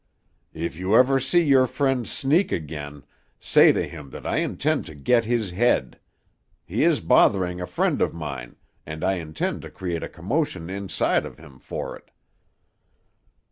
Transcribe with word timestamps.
"If 0.55 0.77
you 0.77 0.95
ever 0.95 1.19
see 1.19 1.43
your 1.43 1.67
friend 1.67 2.07
Sneak 2.09 2.51
again, 2.51 3.03
say 3.39 3.71
to 3.71 3.87
him 3.87 4.09
that 4.09 4.25
I 4.25 4.37
intend 4.37 4.85
to 4.87 4.95
get 4.95 5.25
his 5.25 5.51
head. 5.51 5.99
He 6.65 6.83
is 6.83 7.01
bothering 7.01 7.61
a 7.61 7.67
friend 7.67 8.01
of 8.01 8.11
mine, 8.11 8.55
and 8.83 9.03
I 9.03 9.17
intend 9.21 9.61
to 9.61 9.69
create 9.69 10.01
a 10.01 10.09
commotion 10.09 10.71
inside 10.71 11.23
of 11.23 11.37
him 11.37 11.59
for 11.59 11.95
it." 11.95 12.09